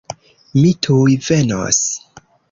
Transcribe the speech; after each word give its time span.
Mi 0.61 0.71
tuj 0.87 1.17
venos. 1.25 1.83